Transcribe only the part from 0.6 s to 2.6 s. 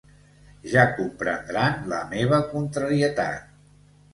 «Ja comprendran la meva